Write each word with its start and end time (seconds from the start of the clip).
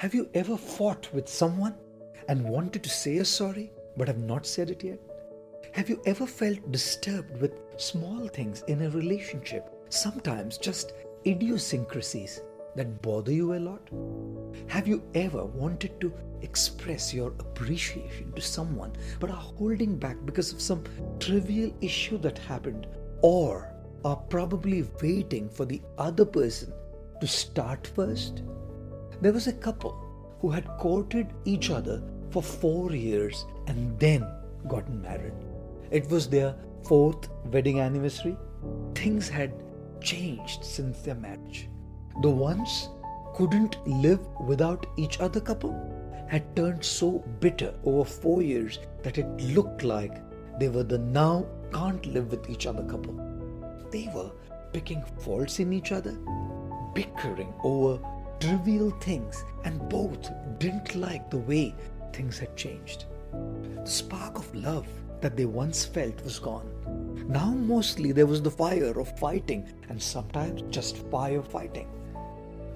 Have 0.00 0.14
you 0.14 0.30
ever 0.32 0.56
fought 0.56 1.12
with 1.12 1.28
someone 1.28 1.74
and 2.26 2.42
wanted 2.42 2.82
to 2.84 2.88
say 2.88 3.18
a 3.18 3.24
sorry 3.26 3.70
but 3.98 4.08
have 4.08 4.16
not 4.16 4.46
said 4.46 4.70
it 4.70 4.82
yet? 4.82 4.98
Have 5.72 5.90
you 5.90 6.00
ever 6.06 6.26
felt 6.26 6.72
disturbed 6.72 7.38
with 7.38 7.52
small 7.76 8.26
things 8.26 8.64
in 8.66 8.80
a 8.80 8.88
relationship, 8.88 9.68
sometimes 9.90 10.56
just 10.56 10.94
idiosyncrasies 11.26 12.40
that 12.76 13.02
bother 13.02 13.30
you 13.30 13.52
a 13.52 13.60
lot? 13.60 13.90
Have 14.68 14.88
you 14.88 15.02
ever 15.14 15.44
wanted 15.44 16.00
to 16.00 16.14
express 16.40 17.12
your 17.12 17.34
appreciation 17.38 18.32
to 18.32 18.40
someone 18.40 18.94
but 19.18 19.28
are 19.28 19.36
holding 19.58 19.98
back 19.98 20.16
because 20.24 20.50
of 20.50 20.62
some 20.62 20.82
trivial 21.18 21.74
issue 21.82 22.16
that 22.20 22.38
happened 22.38 22.86
or 23.20 23.70
are 24.06 24.16
probably 24.16 24.88
waiting 25.02 25.50
for 25.50 25.66
the 25.66 25.82
other 25.98 26.24
person 26.24 26.72
to 27.20 27.26
start 27.26 27.86
first? 27.86 28.42
There 29.20 29.32
was 29.32 29.46
a 29.46 29.52
couple 29.52 29.94
who 30.40 30.50
had 30.50 30.66
courted 30.78 31.34
each 31.44 31.68
other 31.70 32.02
for 32.30 32.42
four 32.42 32.92
years 32.92 33.44
and 33.66 33.98
then 33.98 34.26
gotten 34.66 35.02
married. 35.02 35.34
It 35.90 36.08
was 36.08 36.28
their 36.28 36.54
fourth 36.84 37.28
wedding 37.44 37.80
anniversary. 37.80 38.36
Things 38.94 39.28
had 39.28 39.52
changed 40.00 40.64
since 40.64 41.02
their 41.02 41.16
marriage. 41.16 41.68
The 42.22 42.30
once 42.30 42.88
couldn't 43.34 43.76
live 43.86 44.20
without 44.46 44.86
each 44.96 45.20
other 45.20 45.40
couple 45.40 45.74
had 46.26 46.56
turned 46.56 46.82
so 46.82 47.18
bitter 47.40 47.74
over 47.84 48.04
four 48.04 48.40
years 48.40 48.78
that 49.02 49.18
it 49.18 49.26
looked 49.54 49.82
like 49.82 50.22
they 50.58 50.68
were 50.68 50.84
the 50.84 50.98
now 50.98 51.44
can't 51.72 52.06
live 52.06 52.30
with 52.30 52.48
each 52.48 52.66
other 52.66 52.84
couple. 52.84 53.14
They 53.90 54.08
were 54.14 54.30
picking 54.72 55.04
faults 55.18 55.58
in 55.58 55.72
each 55.72 55.92
other, 55.92 56.16
bickering 56.94 57.52
over 57.62 57.98
trivial 58.40 58.90
things, 58.90 59.44
and 59.64 59.88
both 59.88 60.30
didn't 60.58 60.96
like 60.96 61.30
the 61.30 61.38
way 61.38 61.74
things 62.12 62.38
had 62.38 62.56
changed. 62.56 63.04
The 63.32 63.86
spark 63.86 64.38
of 64.38 64.54
love 64.54 64.86
that 65.20 65.36
they 65.36 65.44
once 65.44 65.84
felt 65.84 66.24
was 66.24 66.38
gone. 66.38 66.68
Now, 67.28 67.50
mostly, 67.50 68.12
there 68.12 68.26
was 68.26 68.42
the 68.42 68.50
fire 68.50 68.98
of 68.98 69.18
fighting, 69.18 69.72
and 69.88 70.02
sometimes 70.02 70.62
just 70.70 70.96
fire 71.08 71.42
fighting. 71.42 71.88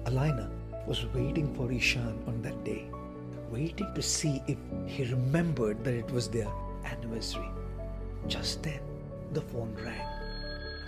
Alina 0.05 0.49
was 0.87 1.05
waiting 1.13 1.53
for 1.55 1.71
Ishan 1.71 2.23
on 2.27 2.41
that 2.43 2.63
day, 2.63 2.85
waiting 3.49 3.91
to 3.95 4.01
see 4.01 4.41
if 4.47 4.57
he 4.85 5.03
remembered 5.05 5.83
that 5.83 5.95
it 5.95 6.11
was 6.11 6.29
their 6.29 6.51
anniversary. 6.85 7.49
Just 8.27 8.61
then, 8.61 8.81
the 9.33 9.41
phone 9.41 9.75
rang. 9.83 10.14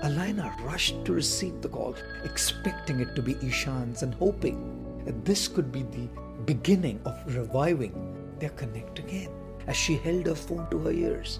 Alina 0.04 0.56
rushed 0.62 1.04
to 1.06 1.14
receive 1.14 1.62
the 1.62 1.70
call, 1.70 1.96
expecting 2.24 3.00
it 3.00 3.16
to 3.16 3.22
be 3.22 3.36
Ishan's 3.36 4.04
and 4.04 4.14
hoping 4.14 5.04
that 5.06 5.26
this 5.26 5.48
could 5.48 5.72
be 5.72 5.84
the 5.84 6.08
beginning 6.46 7.02
of 7.06 7.36
reviving 7.36 7.94
their 8.40 8.52
connect 8.52 9.00
again. 9.00 9.30
As 9.66 9.76
she 9.76 9.96
held 9.98 10.28
her 10.28 10.36
phone 10.36 10.70
to 10.70 10.80
her 10.80 10.92
ears, 10.92 11.40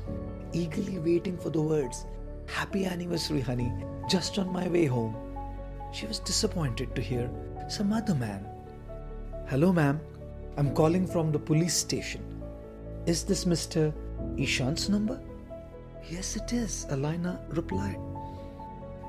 eagerly 0.54 1.00
waiting 1.00 1.38
for 1.38 1.50
the 1.50 1.62
words, 1.62 2.06
Happy 2.48 2.86
anniversary, 2.86 3.42
honey, 3.42 3.72
just 4.10 4.40
on 4.40 4.52
my 4.52 4.68
way 4.70 4.86
home. 4.86 5.16
She 5.92 6.08
was 6.08 6.20
disappointed 6.20 6.96
to 6.96 7.02
hear 7.02 7.30
some 7.68 7.92
other 7.92 8.16
man. 8.16 8.46
Hello, 9.48 9.72
ma'am. 9.74 10.00
I'm 10.58 10.74
calling 10.74 11.06
from 11.06 11.32
the 11.32 11.40
police 11.40 11.76
station. 11.76 12.24
Is 13.06 13.24
this 13.24 13.46
Mr. 13.46 13.94
Ishan's 14.38 14.90
number? 14.90 15.20
Yes, 16.10 16.36
it 16.36 16.54
is, 16.54 16.88
Alina 16.90 17.40
replied. 17.50 18.00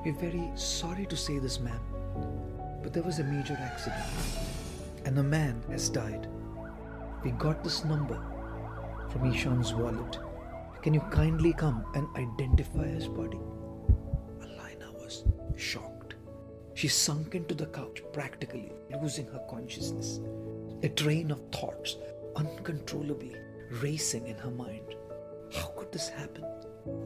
We're 0.05 0.13
very 0.13 0.51
sorry 0.55 1.07
to 1.07 1.17
say 1.17 1.39
this, 1.39 1.59
ma'am, 1.61 1.81
but 2.83 2.93
there 2.93 3.03
was 3.03 3.19
a 3.19 3.25
major 3.25 3.59
accident 3.61 4.05
and 5.05 5.19
a 5.19 5.23
man 5.23 5.61
has 5.69 5.89
died. 5.89 6.29
We 7.25 7.33
got 7.33 7.65
this 7.65 7.85
number 7.85 8.21
from 9.11 9.33
Ishan's 9.33 9.75
wallet. 9.75 10.19
Can 10.83 10.95
you 10.95 11.01
kindly 11.11 11.53
come 11.53 11.85
and 11.95 12.07
identify 12.17 12.87
his 12.87 13.09
body? 13.09 13.41
Alina 14.41 14.93
was 14.93 15.25
shocked. 15.57 16.15
She 16.75 16.87
sunk 16.87 17.35
into 17.35 17.55
the 17.55 17.67
couch, 17.67 18.03
practically 18.13 18.73
losing 19.03 19.27
her 19.27 19.43
consciousness. 19.51 20.21
A 20.85 20.89
train 20.89 21.33
of 21.33 21.41
thoughts 21.51 21.97
uncontrollably 22.37 23.35
racing 23.83 24.29
in 24.29 24.37
her 24.37 24.51
mind. 24.51 24.95
How 25.53 25.67
could 25.77 25.91
this 25.91 26.09
happen? 26.09 26.45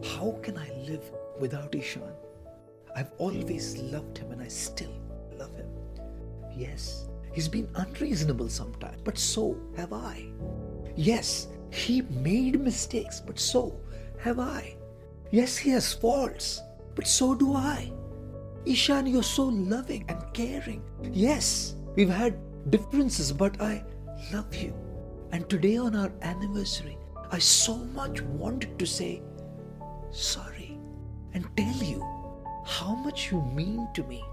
How 0.04 0.38
can 0.42 0.58
I 0.58 0.70
live 0.86 1.10
without 1.40 1.74
Ishan? 1.74 2.02
I've 2.94 3.12
always 3.18 3.78
loved 3.78 4.18
him 4.18 4.32
and 4.32 4.42
I 4.42 4.48
still 4.48 4.92
love 5.38 5.54
him. 5.56 5.68
Yes, 6.54 7.08
he's 7.32 7.48
been 7.48 7.68
unreasonable 7.74 8.48
sometimes, 8.48 9.00
but 9.02 9.16
so 9.16 9.56
have 9.76 9.92
I. 9.92 10.26
Yes, 10.94 11.48
he 11.70 12.02
made 12.02 12.60
mistakes, 12.60 13.20
but 13.20 13.38
so 13.38 13.80
have 14.18 14.38
I. 14.38 14.76
Yes, 15.30 15.56
he 15.56 15.70
has 15.70 15.94
faults, 15.94 16.60
but 16.94 17.06
so 17.06 17.34
do 17.34 17.54
I. 17.54 17.90
Ishan, 18.66 19.06
you're 19.06 19.22
so 19.22 19.44
loving 19.44 20.04
and 20.08 20.22
caring. 20.34 20.82
Yes, 21.10 21.74
we've 21.96 22.10
had 22.10 22.38
differences, 22.70 23.32
but 23.32 23.60
I 23.60 23.84
love 24.32 24.54
you. 24.54 24.74
And 25.32 25.48
today 25.48 25.78
on 25.78 25.96
our 25.96 26.12
anniversary, 26.20 26.98
I 27.30 27.38
so 27.38 27.76
much 27.76 28.20
wanted 28.20 28.78
to 28.78 28.86
say 28.86 29.22
sorry 30.10 30.78
and 31.32 31.48
tell 31.56 31.82
you 31.82 32.11
how 32.64 32.94
much 32.94 33.30
you 33.30 33.42
mean 33.42 33.88
to 33.94 34.02
me. 34.04 34.24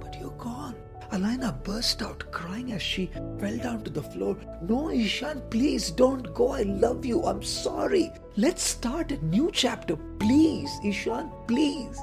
But 0.00 0.16
you're 0.20 0.30
gone. 0.32 0.76
Alina 1.12 1.52
burst 1.62 2.02
out 2.02 2.24
crying 2.32 2.72
as 2.72 2.82
she 2.82 3.10
fell 3.38 3.56
down 3.58 3.84
to 3.84 3.90
the 3.90 4.02
floor. 4.02 4.36
No, 4.62 4.90
Ishan, 4.90 5.42
please 5.50 5.90
don't 5.90 6.34
go. 6.34 6.52
I 6.52 6.62
love 6.62 7.04
you. 7.04 7.22
I'm 7.24 7.42
sorry. 7.42 8.10
Let's 8.36 8.62
start 8.62 9.12
a 9.12 9.24
new 9.24 9.50
chapter. 9.52 9.96
Please, 10.18 10.70
Ishan, 10.84 11.30
please. 11.46 12.00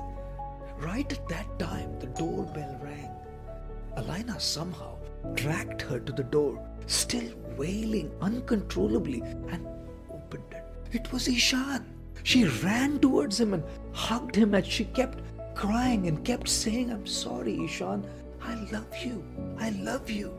Right 0.78 1.12
at 1.12 1.28
that 1.28 1.60
time, 1.60 2.00
the 2.00 2.08
doorbell 2.08 2.80
rang. 2.82 3.10
Alina 3.98 4.40
somehow 4.40 4.98
dragged 5.34 5.82
her 5.82 6.00
to 6.00 6.12
the 6.12 6.24
door, 6.24 6.66
still 6.88 7.34
wailing 7.58 8.12
uncontrollably, 8.22 9.22
and 9.50 9.68
opened 10.10 10.52
it. 10.52 10.64
It 10.92 11.12
was 11.12 11.28
Ishan. 11.28 11.86
She 12.24 12.46
ran 12.46 13.00
towards 13.00 13.40
him 13.40 13.54
and 13.54 13.64
hugged 13.94 14.36
him 14.36 14.54
as 14.56 14.66
she 14.66 14.86
kept 14.86 15.20
crying 15.56 16.08
and 16.08 16.24
kept 16.24 16.48
saying, 16.48 16.92
I'm 16.92 17.06
sorry, 17.06 17.64
Ishan. 17.66 18.06
I 18.44 18.56
love 18.72 18.96
you. 19.04 19.24
I 19.60 19.70
love 19.72 20.10
you. 20.10 20.34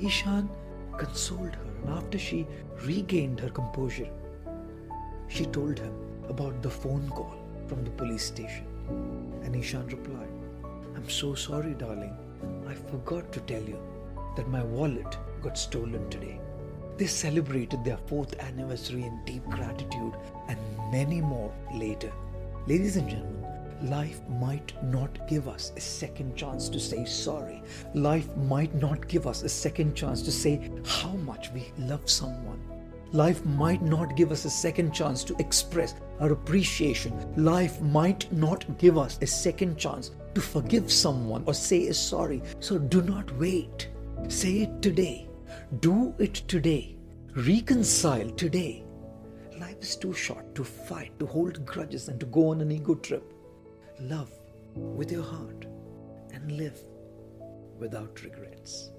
Ishan 0.00 0.48
consoled 0.96 1.54
her, 1.54 1.66
and 1.82 1.90
after 1.90 2.18
she 2.18 2.46
regained 2.82 3.40
her 3.40 3.48
composure, 3.48 4.08
she 5.28 5.46
told 5.46 5.78
him 5.78 5.94
about 6.28 6.62
the 6.62 6.70
phone 6.70 7.08
call 7.10 7.34
from 7.68 7.84
the 7.84 7.90
police 7.90 8.24
station. 8.24 8.66
And 9.42 9.56
Ishan 9.56 9.86
replied, 9.86 10.28
I'm 10.94 11.08
so 11.08 11.34
sorry, 11.34 11.74
darling. 11.74 12.16
I 12.68 12.74
forgot 12.74 13.32
to 13.32 13.40
tell 13.40 13.62
you 13.62 13.78
that 14.36 14.48
my 14.48 14.62
wallet 14.62 15.18
got 15.42 15.58
stolen 15.58 16.08
today. 16.10 16.40
They 16.96 17.06
celebrated 17.06 17.84
their 17.84 17.96
fourth 18.06 18.38
anniversary 18.38 19.02
in 19.02 19.24
deep 19.24 19.44
gratitude 19.46 20.14
and 20.48 20.58
many 20.92 21.20
more 21.20 21.52
later. 21.74 22.12
Ladies 22.68 22.96
and 22.96 23.08
gentlemen, 23.08 23.44
life 23.90 24.20
might 24.28 24.72
not 24.84 25.28
give 25.28 25.48
us 25.48 25.72
a 25.76 25.80
second 25.80 26.36
chance 26.36 26.68
to 26.68 26.78
say 26.78 27.04
sorry. 27.04 27.62
Life 27.94 28.34
might 28.36 28.74
not 28.76 29.08
give 29.08 29.26
us 29.26 29.42
a 29.42 29.48
second 29.48 29.96
chance 29.96 30.22
to 30.22 30.30
say 30.30 30.70
how 30.86 31.10
much 31.10 31.50
we 31.52 31.72
love 31.78 32.08
someone. 32.08 32.60
Life 33.12 33.44
might 33.44 33.82
not 33.82 34.16
give 34.16 34.30
us 34.30 34.44
a 34.44 34.50
second 34.50 34.92
chance 34.92 35.24
to 35.24 35.36
express 35.38 35.94
our 36.20 36.32
appreciation. 36.32 37.12
Life 37.36 37.80
might 37.80 38.32
not 38.32 38.78
give 38.78 38.98
us 38.98 39.18
a 39.20 39.26
second 39.26 39.76
chance 39.76 40.12
to 40.34 40.40
forgive 40.40 40.90
someone 40.90 41.42
or 41.46 41.54
say 41.54 41.88
a 41.88 41.94
sorry. 41.94 42.42
So 42.60 42.78
do 42.78 43.02
not 43.02 43.30
wait. 43.36 43.88
Say 44.28 44.62
it 44.62 44.80
today. 44.80 45.28
Do 45.80 46.14
it 46.18 46.34
today. 46.34 46.96
Reconcile 47.34 48.30
today. 48.30 48.84
Life 49.58 49.80
is 49.80 49.96
too 49.96 50.12
short 50.12 50.54
to 50.54 50.64
fight, 50.64 51.18
to 51.18 51.26
hold 51.26 51.64
grudges, 51.64 52.08
and 52.08 52.20
to 52.20 52.26
go 52.26 52.50
on 52.50 52.60
an 52.60 52.70
ego 52.70 52.94
trip. 52.94 53.32
Love 54.00 54.30
with 54.74 55.10
your 55.10 55.22
heart 55.22 55.66
and 56.32 56.52
live 56.52 56.78
without 57.78 58.22
regrets. 58.22 58.90